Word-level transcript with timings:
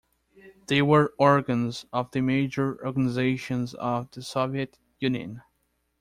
They 0.65 0.81
were 0.81 1.13
organs 1.19 1.85
of 1.93 2.09
the 2.09 2.21
major 2.21 2.83
organizations 2.83 3.75
of 3.75 4.09
the 4.09 4.23
Soviet 4.23 4.79
Union. 4.97 5.43